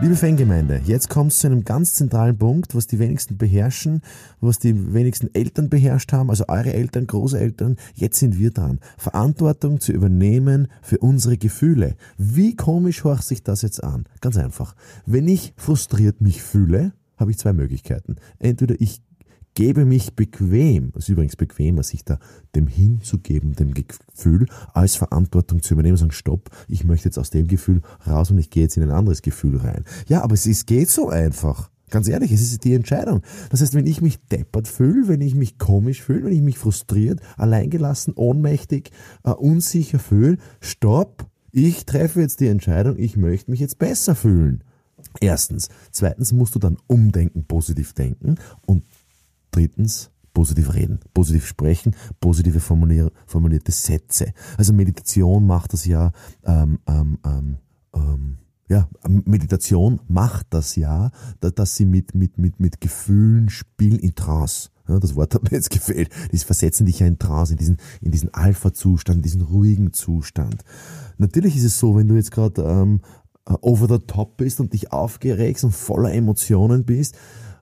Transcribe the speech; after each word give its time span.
Liebe 0.00 0.14
Fangemeinde, 0.14 0.80
jetzt 0.84 1.10
kommt 1.10 1.32
es 1.32 1.40
zu 1.40 1.48
einem 1.48 1.64
ganz 1.64 1.94
zentralen 1.94 2.38
Punkt, 2.38 2.76
was 2.76 2.86
die 2.86 3.00
wenigsten 3.00 3.36
beherrschen, 3.36 4.02
was 4.40 4.60
die 4.60 4.94
wenigsten 4.94 5.34
Eltern 5.34 5.68
beherrscht 5.68 6.12
haben, 6.12 6.30
also 6.30 6.44
eure 6.46 6.72
Eltern, 6.72 7.08
Großeltern, 7.08 7.74
jetzt 7.94 8.20
sind 8.20 8.38
wir 8.38 8.52
dran. 8.52 8.78
Verantwortung 8.96 9.80
zu 9.80 9.90
übernehmen 9.90 10.68
für 10.82 10.98
unsere 10.98 11.36
Gefühle. 11.36 11.96
Wie 12.16 12.54
komisch 12.54 13.02
horcht 13.02 13.24
sich 13.24 13.42
das 13.42 13.62
jetzt 13.62 13.82
an? 13.82 14.04
Ganz 14.20 14.36
einfach. 14.36 14.76
Wenn 15.04 15.26
ich 15.26 15.52
frustriert 15.56 16.20
mich 16.20 16.44
fühle, 16.44 16.92
habe 17.16 17.32
ich 17.32 17.38
zwei 17.38 17.52
Möglichkeiten. 17.52 18.16
Entweder 18.38 18.80
ich 18.80 19.02
gebe 19.58 19.84
mich 19.84 20.14
bequem, 20.14 20.92
das 20.92 21.02
ist 21.02 21.08
übrigens 21.08 21.34
bequemer, 21.34 21.82
sich 21.82 22.04
da 22.04 22.20
dem 22.54 22.68
hinzugeben, 22.68 23.54
dem 23.54 23.74
Gefühl, 23.74 24.46
als 24.72 24.94
Verantwortung 24.94 25.62
zu 25.62 25.74
übernehmen, 25.74 25.96
sagen, 25.96 26.12
stopp, 26.12 26.48
ich 26.68 26.84
möchte 26.84 27.08
jetzt 27.08 27.18
aus 27.18 27.30
dem 27.30 27.48
Gefühl 27.48 27.82
raus 28.06 28.30
und 28.30 28.38
ich 28.38 28.50
gehe 28.50 28.62
jetzt 28.62 28.76
in 28.76 28.84
ein 28.84 28.92
anderes 28.92 29.20
Gefühl 29.20 29.56
rein. 29.56 29.84
Ja, 30.06 30.22
aber 30.22 30.34
es 30.34 30.46
ist, 30.46 30.68
geht 30.68 30.90
so 30.90 31.08
einfach. 31.08 31.70
Ganz 31.90 32.06
ehrlich, 32.06 32.30
es 32.30 32.40
ist 32.40 32.62
die 32.62 32.72
Entscheidung. 32.72 33.22
Das 33.50 33.60
heißt, 33.60 33.74
wenn 33.74 33.88
ich 33.88 34.00
mich 34.00 34.24
deppert 34.28 34.68
fühle, 34.68 35.08
wenn 35.08 35.22
ich 35.22 35.34
mich 35.34 35.58
komisch 35.58 36.02
fühle, 36.02 36.26
wenn 36.26 36.34
ich 36.34 36.42
mich 36.42 36.58
frustriert, 36.58 37.18
alleingelassen, 37.36 38.14
ohnmächtig, 38.14 38.92
uh, 39.26 39.32
unsicher 39.32 39.98
fühle, 39.98 40.38
stopp, 40.60 41.26
ich 41.50 41.84
treffe 41.84 42.20
jetzt 42.20 42.38
die 42.38 42.46
Entscheidung, 42.46 42.96
ich 42.96 43.16
möchte 43.16 43.50
mich 43.50 43.58
jetzt 43.58 43.80
besser 43.80 44.14
fühlen. 44.14 44.62
Erstens. 45.20 45.68
Zweitens 45.90 46.32
musst 46.32 46.54
du 46.54 46.60
dann 46.60 46.76
umdenken, 46.86 47.44
positiv 47.44 47.92
denken 47.92 48.36
und 48.66 48.84
Drittens, 49.50 50.10
positiv 50.34 50.74
reden, 50.74 51.00
positiv 51.14 51.46
sprechen, 51.46 51.96
positive 52.20 52.60
formulierte 52.60 53.72
Sätze. 53.72 54.32
Also 54.56 54.72
Meditation 54.72 55.46
macht 55.46 55.72
das 55.72 55.84
ja, 55.84 56.12
ähm, 56.44 56.78
ähm, 56.86 57.18
ähm, 57.24 57.58
ähm, 57.94 58.38
ja, 58.68 58.88
Meditation 59.08 60.00
macht 60.08 60.46
das 60.50 60.76
ja, 60.76 61.10
dass 61.40 61.76
sie 61.76 61.86
mit, 61.86 62.14
mit, 62.14 62.38
mit, 62.38 62.60
mit 62.60 62.80
Gefühlen 62.80 63.48
spielen 63.48 63.98
in 63.98 64.14
Trance. 64.14 64.68
Ja, 64.86 64.98
das 64.98 65.14
Wort 65.16 65.34
hat 65.34 65.42
mir 65.42 65.56
jetzt 65.56 65.70
gefehlt. 65.70 66.10
Die 66.32 66.38
versetzen 66.38 66.86
dich 66.86 67.00
ja 67.00 67.06
in 67.06 67.18
Trance, 67.18 67.52
in 67.52 67.58
diesen, 67.58 67.76
in 68.00 68.10
diesen 68.10 68.32
Alpha-Zustand, 68.32 69.16
in 69.16 69.22
diesen 69.22 69.42
ruhigen 69.42 69.92
Zustand. 69.92 70.62
Natürlich 71.18 71.56
ist 71.56 71.64
es 71.64 71.78
so, 71.78 71.96
wenn 71.96 72.08
du 72.08 72.14
jetzt 72.14 72.30
gerade 72.30 72.62
ähm, 72.62 73.00
over 73.44 73.88
the 73.88 74.04
top 74.06 74.36
bist 74.36 74.60
und 74.60 74.72
dich 74.72 74.92
aufgeregst 74.92 75.64
und 75.64 75.74
voller 75.74 76.12
Emotionen 76.12 76.84
bist, 76.84 77.16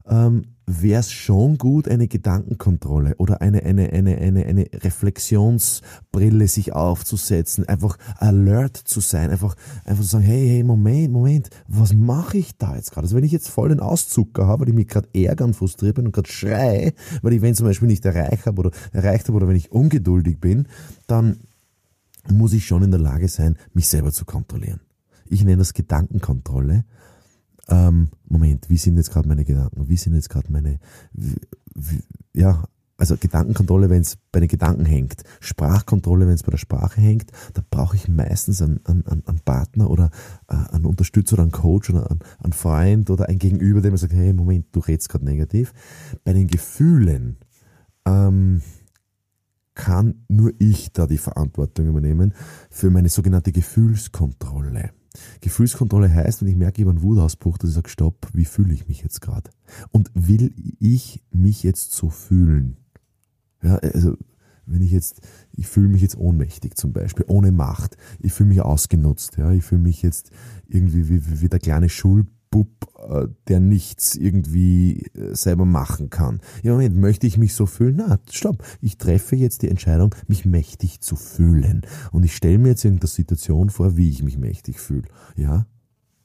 ähm, 0.09 0.45
wäre 0.67 1.01
es 1.01 1.13
schon 1.13 1.59
gut, 1.59 1.89
eine 1.89 2.09
Gedankenkontrolle 2.09 3.15
oder 3.19 3.41
eine, 3.41 3.63
eine, 3.63 3.93
eine, 3.93 4.19
eine, 4.19 4.47
eine 4.47 4.67
Reflexionsbrille 4.73 6.49
sich 6.49 6.73
aufzusetzen, 6.73 7.69
einfach 7.69 7.97
alert 8.17 8.77
zu 8.77 9.01
sein, 9.01 9.31
einfach, 9.31 9.55
einfach 9.85 10.03
zu 10.03 10.11
sagen, 10.11 10.25
hey, 10.25 10.49
hey, 10.49 10.65
Moment, 10.65 11.13
Moment, 11.13 11.51
was 11.69 11.95
mache 11.95 12.39
ich 12.39 12.59
da 12.59 12.75
jetzt 12.75 12.91
gerade? 12.91 13.05
Also 13.05 13.17
wenn 13.17 13.25
ich 13.25 13.33
jetzt 13.33 13.49
voll 13.49 13.69
den 13.69 13.81
Auszucker 13.81 14.47
habe, 14.47 14.63
weil 14.63 14.71
ich 14.71 14.75
mich 14.75 14.89
gerade 14.89 15.09
ärgern, 15.15 15.55
frustriert 15.55 15.95
bin 15.95 16.07
und 16.07 16.13
gerade 16.13 16.31
schrei, 16.31 16.95
weil 17.23 17.33
ich 17.33 17.43
wenn 17.43 17.55
zum 17.55 17.67
Beispiel 17.67 17.89
nicht 17.89 18.05
erreicht 18.05 18.47
habe 18.47 18.59
oder 18.61 18.71
erreicht 18.93 19.29
habe 19.29 19.37
oder 19.37 19.49
wenn 19.49 19.57
ich 19.57 19.71
ungeduldig 19.71 20.41
bin, 20.41 20.67
dann 21.07 21.39
muss 22.29 22.53
ich 22.53 22.67
schon 22.67 22.83
in 22.83 22.91
der 22.91 23.01
Lage 23.01 23.29
sein, 23.29 23.57
mich 23.73 23.87
selber 23.87 24.11
zu 24.11 24.25
kontrollieren. 24.25 24.81
Ich 25.29 25.45
nenne 25.45 25.59
das 25.59 25.75
Gedankenkontrolle 25.75 26.85
ähm, 27.69 28.09
Moment, 28.29 28.69
wie 28.69 28.77
sind 28.77 28.97
jetzt 28.97 29.11
gerade 29.11 29.29
meine 29.29 29.45
Gedanken? 29.45 29.89
Wie 29.89 29.97
sind 29.97 30.15
jetzt 30.15 30.31
gerade 30.31 30.51
meine, 30.53 30.79
ja, 32.35 32.65
also 32.99 33.17
Gedankenkontrolle, 33.17 33.91
wenn 33.91 34.01
es 34.01 34.17
bei 34.33 34.41
den 34.41 34.49
Gedanken 34.49 34.87
hängt, 34.87 35.23
Sprachkontrolle, 35.41 36.27
wenn 36.27 36.35
es 36.35 36.43
bei 36.43 36.51
der 36.51 36.59
Sprache 36.59 37.01
hängt, 37.01 37.31
da 37.55 37.63
brauche 37.69 37.97
ich 37.97 38.09
meistens 38.09 38.63
einen, 38.63 38.81
einen, 38.87 39.23
einen 39.27 39.41
Partner 39.45 39.91
oder 39.91 40.11
äh, 40.49 40.55
einen 40.73 40.87
Unterstützer 40.87 41.35
oder 41.35 41.43
einen 41.43 41.53
Coach 41.53 41.91
oder 41.91 42.11
einen, 42.11 42.21
einen 42.43 42.53
Freund 42.53 43.11
oder 43.11 43.29
ein 43.29 43.39
Gegenüber, 43.39 43.81
der 43.81 43.91
mir 43.91 43.99
sagt, 43.99 44.15
hey, 44.15 44.33
Moment, 44.33 44.67
du 44.73 44.81
redest 44.81 45.09
gerade 45.09 45.25
negativ. 45.25 45.73
Bei 46.25 46.33
den 46.33 46.47
Gefühlen 46.47 47.37
ähm, 48.07 48.63
kann 49.75 50.25
nur 50.29 50.53
ich 50.59 50.93
da 50.93 51.07
die 51.07 51.19
Verantwortung 51.19 51.89
übernehmen 51.89 52.33
für 52.71 52.91
meine 52.91 53.11
sogenannte 53.11 53.53
Gefühlskontrolle. 53.53 54.91
Gefühlskontrolle 55.41 56.13
heißt, 56.13 56.43
wenn 56.43 56.49
ich 56.49 56.57
merke, 56.57 56.81
ich 56.81 56.87
habe 56.87 56.97
einen 56.97 57.03
Wutausbruch, 57.03 57.59
dass 57.59 57.71
ich 57.71 57.77
sage, 57.77 57.89
stopp, 57.89 58.29
wie 58.33 58.45
fühle 58.45 58.75
ich 58.75 58.89
mich 58.89 59.03
jetzt 59.03 59.21
gerade? 59.21 59.51
Und 59.91 60.11
will 60.15 60.53
ich 60.81 61.23
mich 61.31 61.63
jetzt 61.63 61.93
so 61.93 62.11
fühlen? 62.11 62.77
Ja, 63.63 63.77
also, 63.77 64.17
wenn 64.67 64.83
ich 64.83 64.91
jetzt, 64.91 65.21
ich 65.53 65.69
fühle 65.69 65.89
mich 65.89 66.03
jetzt 66.03 66.17
ohnmächtig 66.17 66.77
zum 66.77 66.93
Beispiel, 66.93 67.25
ohne 67.29 67.53
Macht. 67.53 67.97
Ich 68.19 68.33
fühle 68.33 68.49
mich 68.49 68.61
ausgenutzt, 68.61 69.37
ja. 69.37 69.53
Ich 69.53 69.65
fühle 69.65 69.83
mich 69.83 70.03
jetzt 70.03 70.31
irgendwie 70.67 71.09
wie, 71.09 71.41
wie 71.41 71.49
der 71.49 71.61
kleine 71.61 71.89
Schul 71.89 72.27
Bub, 72.57 72.91
äh, 73.11 73.29
der 73.49 73.61
nichts 73.61 74.15
irgendwie 74.15 75.03
äh, 75.15 75.35
selber 75.35 75.67
machen 75.67 76.09
kann. 76.09 76.41
Ja, 76.63 76.73
Moment, 76.73 76.97
möchte 76.97 77.27
ich 77.27 77.37
mich 77.37 77.53
so 77.53 77.67
fühlen? 77.67 77.97
Na, 77.99 78.19
stopp. 78.31 78.65
Ich 78.81 78.97
treffe 78.97 79.37
jetzt 79.37 79.61
die 79.61 79.69
Entscheidung, 79.69 80.15
mich 80.27 80.47
mächtig 80.47 81.03
zu 81.03 81.17
fühlen. 81.17 81.83
Und 82.13 82.25
ich 82.25 82.35
stelle 82.35 82.57
mir 82.57 82.69
jetzt 82.69 82.85
irgendeine 82.85 83.09
Situation 83.09 83.69
vor, 83.69 83.99
wie 83.99 84.09
ich 84.09 84.23
mich 84.23 84.39
mächtig 84.39 84.81
fühle. 84.81 85.05
Ja? 85.37 85.67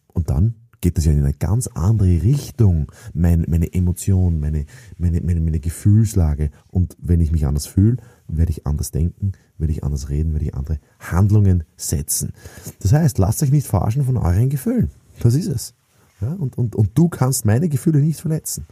Und 0.08 0.30
dann 0.30 0.56
geht 0.80 0.98
das 0.98 1.04
ja 1.04 1.12
in 1.12 1.20
eine 1.20 1.34
ganz 1.34 1.68
andere 1.68 2.24
Richtung. 2.24 2.90
Mein, 3.14 3.46
meine 3.50 3.74
Emotion, 3.74 4.40
meine, 4.40 4.66
meine, 4.98 5.20
meine, 5.20 5.42
meine 5.42 5.60
Gefühlslage. 5.60 6.50
Und 6.70 6.96
wenn 6.98 7.20
ich 7.20 7.34
mich 7.34 7.46
anders 7.46 7.66
fühle, 7.66 7.98
werde 8.30 8.52
ich 8.52 8.66
anders 8.66 8.92
denken, 8.92 9.34
werde 9.58 9.74
ich 9.74 9.84
anders 9.84 10.08
reden, 10.08 10.32
werde 10.32 10.46
ich 10.46 10.56
andere 10.56 10.80
Handlungen 10.98 11.66
setzen. 11.76 12.32
Das 12.80 12.94
heißt, 12.94 13.18
lasst 13.18 13.44
euch 13.44 13.52
nicht 13.52 13.68
verarschen 13.68 14.06
von 14.06 14.16
euren 14.16 14.50
Gefühlen. 14.50 14.92
Das 15.20 15.36
ist 15.36 15.48
es. 15.48 15.74
Ja, 16.22 16.34
und, 16.34 16.58
und, 16.58 16.76
und 16.76 16.92
du 16.94 17.10
kannst 17.10 17.46
meine 17.46 17.68
Gefühle 17.68 18.00
nicht 18.00 18.20
verletzen. 18.20 18.66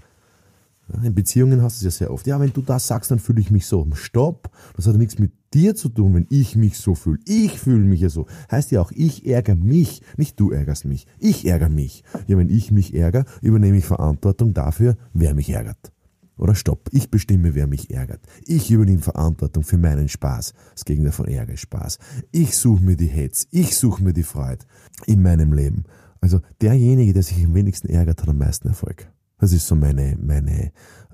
Ja, 0.93 1.03
in 1.03 1.15
Beziehungen 1.15 1.61
hast 1.61 1.81
du 1.81 1.87
es 1.87 1.93
ja 1.95 2.05
sehr 2.05 2.13
oft. 2.13 2.27
Ja, 2.27 2.39
wenn 2.39 2.53
du 2.53 2.61
das 2.61 2.87
sagst, 2.87 3.11
dann 3.11 3.19
fühle 3.19 3.41
ich 3.41 3.51
mich 3.51 3.65
so. 3.65 3.87
Stopp. 3.93 4.49
Das 4.75 4.87
hat 4.87 4.95
nichts 4.95 5.19
mit 5.19 5.31
dir 5.53 5.75
zu 5.75 5.89
tun, 5.89 6.13
wenn 6.13 6.27
ich 6.29 6.55
mich 6.55 6.77
so 6.77 6.95
fühle. 6.95 7.19
Ich 7.25 7.59
fühle 7.59 7.83
mich 7.83 8.01
ja 8.01 8.09
so. 8.09 8.27
Heißt 8.51 8.71
ja 8.71 8.81
auch, 8.81 8.91
ich 8.91 9.25
ärgere 9.25 9.55
mich. 9.55 10.01
Nicht 10.17 10.39
du 10.39 10.51
ärgerst 10.51 10.85
mich. 10.85 11.07
Ich 11.19 11.45
ärgere 11.45 11.69
mich. 11.69 12.03
Ja, 12.27 12.37
wenn 12.37 12.49
ich 12.49 12.71
mich 12.71 12.93
ärgere, 12.93 13.25
übernehme 13.41 13.77
ich 13.77 13.85
Verantwortung 13.85 14.53
dafür, 14.53 14.97
wer 15.13 15.33
mich 15.33 15.49
ärgert. 15.49 15.91
Oder 16.37 16.55
stopp, 16.55 16.89
ich 16.93 17.11
bestimme, 17.11 17.53
wer 17.53 17.67
mich 17.67 17.91
ärgert. 17.91 18.21
Ich 18.45 18.71
übernehme 18.71 19.01
Verantwortung 19.01 19.63
für 19.63 19.77
meinen 19.77 20.07
Spaß. 20.07 20.53
Das 20.73 20.85
Gegenteil 20.85 21.11
von 21.11 21.27
Ärger 21.27 21.53
ist 21.53 21.59
Spaß. 21.59 21.99
Ich 22.31 22.55
suche 22.55 22.81
mir 22.81 22.95
die 22.95 23.07
Hetz. 23.07 23.47
Ich 23.51 23.75
suche 23.75 24.01
mir 24.01 24.13
die 24.13 24.23
Freude 24.23 24.65
in 25.05 25.21
meinem 25.21 25.51
Leben. 25.51 25.83
Also 26.21 26.41
derjenige, 26.61 27.13
der 27.13 27.23
sich 27.23 27.43
am 27.45 27.53
wenigsten 27.53 27.87
ärgert, 27.89 28.21
hat 28.21 28.29
am 28.29 28.37
meisten 28.37 28.67
Erfolg. 28.67 29.11
Das 29.37 29.53
ist 29.53 29.67
so 29.67 29.75
meine, 29.75 30.17
meine 30.21 30.71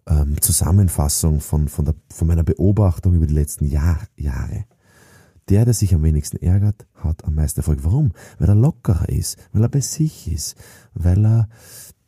ähm, 0.07 0.41
Zusammenfassung 0.41 1.39
von, 1.39 1.67
von, 1.67 1.85
der, 1.85 1.95
von 2.11 2.27
meiner 2.27 2.43
Beobachtung 2.43 3.13
über 3.13 3.27
die 3.27 3.33
letzten 3.33 3.65
Jahr, 3.65 3.99
Jahre. 4.15 4.65
Der, 5.49 5.63
der 5.63 5.75
sich 5.75 5.93
am 5.93 6.01
wenigsten 6.01 6.37
ärgert, 6.37 6.87
hat 6.95 7.23
am 7.23 7.35
meisten 7.35 7.59
Erfolg. 7.59 7.79
Warum? 7.83 8.13
Weil 8.39 8.49
er 8.49 8.55
lockerer 8.55 9.09
ist, 9.09 9.37
weil 9.51 9.61
er 9.61 9.69
bei 9.69 9.81
sich 9.81 10.31
ist, 10.31 10.55
weil 10.95 11.23
er, 11.23 11.49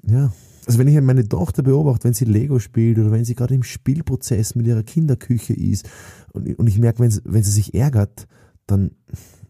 ja, 0.03 0.31
also 0.65 0.79
wenn 0.79 0.87
ich 0.87 0.99
meine 0.99 1.27
Tochter 1.27 1.63
beobachte, 1.63 2.05
wenn 2.05 2.13
sie 2.13 2.25
Lego 2.25 2.59
spielt 2.59 2.97
oder 2.97 3.11
wenn 3.11 3.23
sie 3.23 3.35
gerade 3.35 3.53
im 3.53 3.63
Spielprozess 3.63 4.55
mit 4.55 4.67
ihrer 4.67 4.83
Kinderküche 4.83 5.53
ist 5.53 5.87
und, 6.33 6.57
und 6.57 6.67
ich 6.67 6.79
merke, 6.79 6.99
wenn 6.99 7.11
sie, 7.11 7.21
wenn 7.23 7.43
sie 7.43 7.51
sich 7.51 7.73
ärgert, 7.73 8.27
dann 8.65 8.91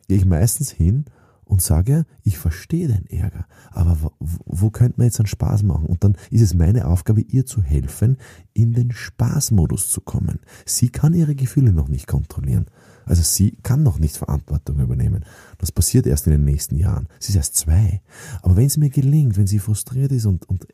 gehe 0.08 0.18
ich 0.18 0.26
meistens 0.26 0.70
hin 0.70 1.06
und 1.48 1.62
sage, 1.62 2.06
ich 2.24 2.38
verstehe 2.38 2.88
den 2.88 3.08
Ärger, 3.08 3.48
aber 3.72 3.98
wo, 4.02 4.12
wo 4.46 4.70
könnte 4.70 4.96
man 4.98 5.08
jetzt 5.08 5.20
einen 5.20 5.28
Spaß 5.28 5.64
machen? 5.64 5.86
Und 5.86 6.04
dann 6.04 6.18
ist 6.30 6.42
es 6.42 6.54
meine 6.54 6.88
Aufgabe, 6.88 7.22
ihr 7.22 7.46
zu 7.46 7.62
helfen, 7.62 8.18
in 8.54 8.74
den 8.74 8.92
Spaßmodus 8.92 9.90
zu 9.90 10.02
kommen. 10.02 10.40
Sie 10.66 10.90
kann 10.90 11.14
ihre 11.14 11.36
Gefühle 11.36 11.72
noch 11.72 11.88
nicht 11.88 12.08
kontrollieren. 12.08 12.68
Also 13.06 13.24
sie 13.24 13.58
kann 13.64 13.84
noch 13.84 14.00
nicht 14.00 14.18
Verantwortung 14.18 14.80
übernehmen. 14.80 15.24
Das 15.60 15.72
passiert 15.72 16.06
erst 16.06 16.28
in 16.28 16.34
den 16.34 16.44
nächsten 16.44 16.76
Jahren. 16.76 17.08
Sie 17.20 17.32
ist 17.32 17.38
erst 17.38 17.56
zwei. 17.56 18.02
Aber 18.42 18.58
wenn 18.58 18.66
es 18.66 18.76
mir 18.76 18.90
gelingt, 18.90 19.38
wenn 19.38 19.48
sie 19.48 19.60
frustriert 19.60 20.12
ist 20.12 20.26
und, 20.26 20.48
und 20.50 20.68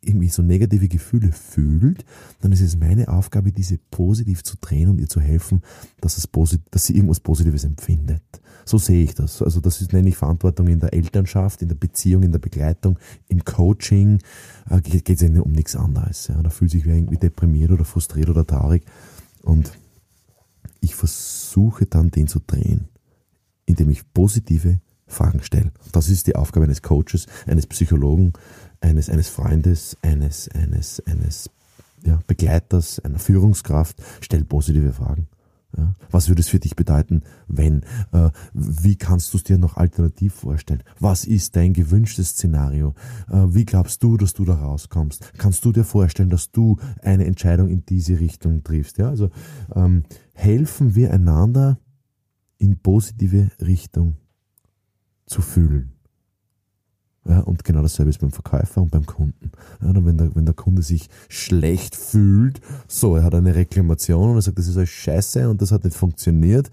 irgendwie 0.00 0.28
so 0.28 0.42
negative 0.42 0.88
Gefühle 0.88 1.32
fühlt, 1.32 2.04
dann 2.40 2.52
ist 2.52 2.60
es 2.60 2.78
meine 2.78 3.08
Aufgabe, 3.08 3.52
diese 3.52 3.78
positiv 3.90 4.44
zu 4.44 4.56
drehen 4.60 4.88
und 4.88 5.00
ihr 5.00 5.08
zu 5.08 5.20
helfen, 5.20 5.62
dass, 6.00 6.16
es 6.16 6.28
dass 6.70 6.84
sie 6.86 6.94
irgendwas 6.94 7.20
Positives 7.20 7.64
empfindet. 7.64 8.22
So 8.64 8.78
sehe 8.78 9.02
ich 9.02 9.14
das. 9.14 9.42
Also 9.42 9.60
das 9.60 9.80
ist, 9.80 9.92
nenne 9.92 10.10
ich 10.10 10.16
Verantwortung 10.16 10.68
in 10.68 10.78
der 10.78 10.92
Elternschaft, 10.92 11.62
in 11.62 11.68
der 11.68 11.74
Beziehung, 11.74 12.22
in 12.22 12.32
der 12.32 12.38
Begleitung, 12.38 12.98
im 13.28 13.44
Coaching. 13.44 14.18
Äh, 14.68 14.80
geht 14.82 15.08
es 15.08 15.22
ja 15.22 15.40
um 15.40 15.52
nichts 15.52 15.74
anderes. 15.74 16.28
Ja. 16.28 16.40
Da 16.42 16.50
fühlt 16.50 16.70
sich 16.70 16.84
wer 16.84 16.94
irgendwie 16.94 17.16
deprimiert 17.16 17.70
oder 17.70 17.84
frustriert 17.84 18.28
oder 18.28 18.46
traurig. 18.46 18.84
Und 19.42 19.72
ich 20.80 20.94
versuche 20.94 21.86
dann 21.86 22.10
den 22.10 22.28
zu 22.28 22.40
drehen, 22.40 22.88
indem 23.64 23.90
ich 23.90 24.12
positive 24.12 24.80
Fragen 25.06 25.42
stelle. 25.42 25.72
Das 25.92 26.08
ist 26.08 26.26
die 26.26 26.36
Aufgabe 26.36 26.64
eines 26.64 26.82
Coaches, 26.82 27.26
eines 27.46 27.66
Psychologen, 27.66 28.34
eines, 28.80 29.08
eines 29.10 29.28
Freundes, 29.28 29.96
eines, 30.02 30.48
eines, 30.50 31.00
eines 31.06 31.50
ja, 32.04 32.20
Begleiters, 32.26 33.00
einer 33.00 33.18
Führungskraft. 33.18 34.02
Stell 34.20 34.44
positive 34.44 34.92
Fragen. 34.92 35.28
Ja, 35.76 35.94
was 36.10 36.28
würde 36.28 36.40
es 36.40 36.48
für 36.48 36.58
dich 36.58 36.76
bedeuten, 36.76 37.22
wenn? 37.46 37.82
Äh, 38.12 38.30
wie 38.54 38.96
kannst 38.96 39.34
du 39.34 39.36
es 39.36 39.44
dir 39.44 39.58
noch 39.58 39.76
alternativ 39.76 40.32
vorstellen? 40.32 40.82
Was 40.98 41.26
ist 41.26 41.56
dein 41.56 41.74
gewünschtes 41.74 42.30
Szenario? 42.30 42.94
Äh, 43.30 43.54
wie 43.54 43.66
glaubst 43.66 44.02
du, 44.02 44.16
dass 44.16 44.32
du 44.32 44.46
da 44.46 44.54
rauskommst? 44.54 45.34
Kannst 45.36 45.64
du 45.66 45.72
dir 45.72 45.84
vorstellen, 45.84 46.30
dass 46.30 46.52
du 46.52 46.78
eine 47.02 47.26
Entscheidung 47.26 47.68
in 47.68 47.84
diese 47.84 48.18
Richtung 48.18 48.64
triffst? 48.64 48.96
Ja, 48.96 49.10
also 49.10 49.28
ähm, 49.74 50.04
helfen 50.32 50.94
wir 50.94 51.12
einander 51.12 51.78
in 52.56 52.78
positive 52.78 53.50
Richtung 53.60 54.16
zu 55.26 55.42
fühlen. 55.42 55.92
Ja, 57.28 57.40
und 57.40 57.62
genau 57.62 57.82
dasselbe 57.82 58.08
ist 58.08 58.20
beim 58.20 58.30
Verkäufer 58.30 58.80
und 58.80 58.90
beim 58.90 59.04
Kunden. 59.04 59.52
Ja, 59.82 59.92
wenn, 59.94 60.16
der, 60.16 60.34
wenn 60.34 60.46
der 60.46 60.54
Kunde 60.54 60.82
sich 60.82 61.10
schlecht 61.28 61.94
fühlt, 61.94 62.60
so, 62.88 63.16
er 63.16 63.24
hat 63.24 63.34
eine 63.34 63.54
Reklamation 63.54 64.30
und 64.30 64.36
er 64.36 64.42
sagt, 64.42 64.58
das 64.58 64.66
ist 64.66 64.78
alles 64.78 64.88
scheiße 64.88 65.48
und 65.48 65.60
das 65.60 65.70
hat 65.70 65.84
nicht 65.84 65.96
funktioniert, 65.96 66.70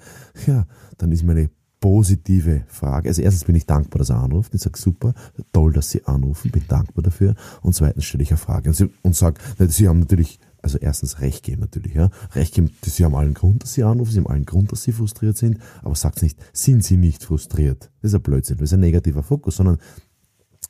ja, 0.48 0.66
dann 0.98 1.12
ist 1.12 1.24
meine 1.24 1.50
positive 1.82 2.64
Frage. 2.68 3.10
Also 3.10 3.22
erstens 3.22 3.44
bin 3.44 3.56
ich 3.56 3.66
dankbar, 3.66 4.00
dass 4.00 4.10
er 4.10 4.18
anruft. 4.18 4.56
Ich 4.56 4.62
sage, 4.62 4.80
super, 4.80 5.14
toll, 5.52 5.74
dass 5.74 5.92
Sie 5.92 6.04
anrufen, 6.06 6.52
bin 6.52 6.64
dankbar 6.68 7.04
dafür. 7.04 7.36
Und 7.62 7.76
zweitens 7.76 8.06
stelle 8.06 8.24
ich 8.24 8.32
eine 8.32 8.38
Frage 8.38 8.70
und, 8.70 8.90
und 9.04 9.16
sage, 9.16 9.40
Sie 9.68 9.88
haben 9.88 10.00
natürlich 10.00 10.40
also 10.66 10.80
erstens 10.80 11.22
Recht 11.22 11.44
geben 11.44 11.62
natürlich, 11.62 11.94
ja. 11.94 12.10
Recht 12.34 12.56
geben, 12.56 12.72
sie 12.84 13.06
haben 13.06 13.14
allen 13.14 13.36
Grund, 13.36 13.62
dass 13.62 13.74
sie 13.74 13.84
anrufen, 13.84 14.12
sie 14.12 14.18
haben 14.18 14.28
allen 14.28 14.48
Grund, 14.48 14.72
dass 14.72 14.82
sie 14.82 14.94
frustriert 14.94 15.38
sind, 15.38 15.60
aber 15.84 15.94
sagt 15.94 16.24
nicht, 16.24 16.40
sind 16.54 16.84
sie 16.84 16.98
nicht 16.98 17.24
frustriert? 17.24 17.92
Das 18.02 18.10
ist 18.10 18.16
ein 18.16 18.24
Blödsinn, 18.24 18.58
das 18.58 18.70
ist 18.70 18.74
ein 18.74 18.80
negativer 18.80 19.22
Fokus, 19.22 19.58
sondern 19.58 19.78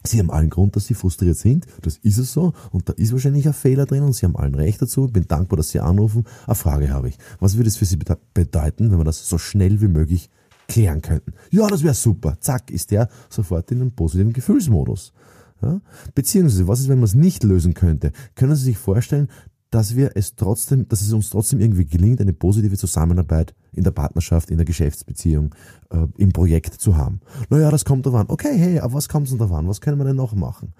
Sie 0.05 0.19
haben 0.19 0.31
allen 0.31 0.49
Grund, 0.49 0.75
dass 0.75 0.85
Sie 0.85 0.93
frustriert 0.93 1.37
sind. 1.37 1.65
Das 1.81 1.97
ist 1.97 2.17
es 2.17 2.33
so. 2.33 2.53
Und 2.71 2.89
da 2.89 2.93
ist 2.93 3.11
wahrscheinlich 3.11 3.47
ein 3.47 3.53
Fehler 3.53 3.85
drin 3.85 4.03
und 4.03 4.13
Sie 4.13 4.25
haben 4.25 4.35
allen 4.35 4.55
Recht 4.55 4.81
dazu. 4.81 5.07
Bin 5.07 5.27
dankbar, 5.27 5.57
dass 5.57 5.69
Sie 5.69 5.79
anrufen. 5.79 6.25
Eine 6.45 6.55
Frage 6.55 6.89
habe 6.89 7.09
ich. 7.09 7.17
Was 7.39 7.57
würde 7.57 7.67
es 7.67 7.77
für 7.77 7.85
Sie 7.85 7.97
bedeuten, 8.33 8.91
wenn 8.91 8.97
wir 8.97 9.03
das 9.03 9.27
so 9.27 9.37
schnell 9.37 9.81
wie 9.81 9.87
möglich 9.87 10.29
klären 10.67 11.01
könnten? 11.01 11.33
Ja, 11.51 11.67
das 11.67 11.83
wäre 11.83 11.93
super. 11.93 12.37
Zack, 12.39 12.71
ist 12.71 12.91
der 12.91 13.09
sofort 13.29 13.71
in 13.71 13.81
einem 13.81 13.91
positiven 13.91 14.33
Gefühlsmodus. 14.33 15.13
Ja? 15.61 15.81
Beziehungsweise, 16.13 16.67
was 16.67 16.81
ist, 16.81 16.89
wenn 16.89 16.99
man 16.99 17.05
es 17.05 17.15
nicht 17.15 17.43
lösen 17.43 17.73
könnte? 17.73 18.11
Können 18.35 18.55
Sie 18.55 18.65
sich 18.65 18.77
vorstellen, 18.77 19.29
dass 19.71 19.95
wir 19.95 20.11
es 20.15 20.35
trotzdem, 20.35 20.87
dass 20.87 21.01
es 21.01 21.11
uns 21.11 21.29
trotzdem 21.29 21.59
irgendwie 21.59 21.85
gelingt, 21.85 22.21
eine 22.21 22.33
positive 22.33 22.77
Zusammenarbeit 22.77 23.53
in 23.73 23.83
der 23.83 23.91
Partnerschaft, 23.91 24.49
in 24.49 24.57
der 24.57 24.65
Geschäftsbeziehung, 24.65 25.53
äh, 25.89 26.07
im 26.17 26.31
Projekt 26.31 26.75
zu 26.75 26.95
haben. 26.95 27.19
Naja, 27.49 27.71
das 27.71 27.83
kommt 27.83 28.05
davon. 28.05 28.25
Okay, 28.29 28.57
hey, 28.57 28.79
aber 28.79 28.93
was 28.93 29.09
kommt 29.09 29.29
denn 29.29 29.37
davon? 29.37 29.67
Was 29.67 29.81
können 29.81 29.97
wir 29.97 30.05
denn 30.05 30.15
noch 30.15 30.33
machen? 30.33 30.73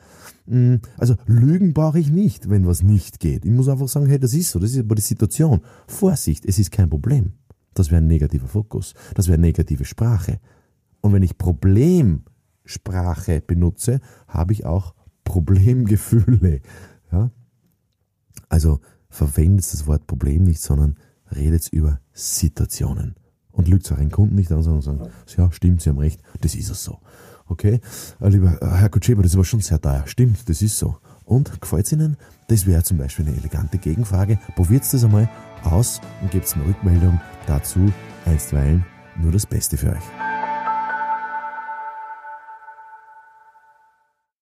Mm, 0.45 0.75
also 0.97 1.15
Lügen 1.25 1.73
brauche 1.73 1.99
ich 1.99 2.09
nicht, 2.09 2.49
wenn 2.49 2.65
was 2.65 2.83
nicht 2.83 3.19
geht. 3.19 3.43
Ich 3.43 3.51
muss 3.51 3.67
einfach 3.67 3.87
sagen, 3.87 4.05
hey, 4.05 4.19
das 4.19 4.33
ist 4.33 4.51
so, 4.51 4.59
das 4.59 4.71
ist 4.71 4.79
aber 4.79 4.95
die 4.95 5.01
Situation. 5.01 5.61
Vorsicht, 5.88 6.45
es 6.45 6.59
ist 6.59 6.71
kein 6.71 6.89
Problem. 6.89 7.33
Das 7.73 7.91
wäre 7.91 8.01
ein 8.01 8.07
negativer 8.07 8.47
Fokus. 8.47 8.93
Das 9.13 9.27
wäre 9.27 9.38
negative 9.38 9.83
Sprache. 9.83 10.39
Und 11.01 11.13
wenn 11.13 11.23
ich 11.23 11.38
Problemsprache 11.38 13.41
benutze, 13.41 13.99
habe 14.27 14.53
ich 14.53 14.65
auch 14.65 14.93
Problemgefühle. 15.25 16.61
Ja? 17.11 17.31
Also 18.49 18.79
verwendet 19.09 19.71
das 19.71 19.87
Wort 19.87 20.07
Problem 20.07 20.43
nicht, 20.43 20.61
sondern 20.61 20.95
redet 21.35 21.67
über 21.69 21.99
Situationen. 22.13 23.15
Und 23.51 23.69
lügt 23.69 23.89
einen 23.91 24.11
Kunden 24.11 24.35
nicht 24.35 24.51
an, 24.51 24.63
sondern 24.63 24.81
sagen, 24.81 25.11
ja, 25.37 25.51
stimmt, 25.51 25.81
Sie 25.81 25.89
haben 25.89 25.97
recht, 25.97 26.21
das 26.41 26.55
ist 26.55 26.69
es 26.69 26.83
so. 26.83 26.99
Okay, 27.47 27.79
äh, 28.19 28.29
lieber 28.29 28.57
Herr 28.59 28.89
Kutscheber, 28.89 29.23
das 29.23 29.35
aber 29.35 29.45
schon 29.45 29.61
sehr 29.61 29.79
teuer. 29.79 30.03
Stimmt, 30.07 30.49
das 30.49 30.61
ist 30.61 30.77
so. 30.77 30.97
Und 31.23 31.61
gefällt 31.61 31.85
es 31.85 31.91
Ihnen? 31.93 32.17
Das 32.47 32.65
wäre 32.65 32.83
zum 32.83 32.97
Beispiel 32.97 33.25
eine 33.27 33.37
elegante 33.37 33.77
Gegenfrage. 33.77 34.39
Probiert 34.55 34.83
das 34.91 35.03
einmal 35.03 35.29
aus 35.63 36.01
und 36.21 36.31
gebt 36.31 36.53
mir 36.57 36.65
Rückmeldung 36.65 37.21
dazu 37.47 37.91
einstweilen 38.25 38.85
nur 39.21 39.31
das 39.31 39.45
Beste 39.45 39.77
für 39.77 39.91
euch. 39.91 40.25